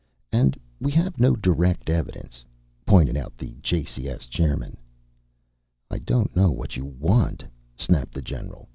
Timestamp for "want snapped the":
6.85-8.23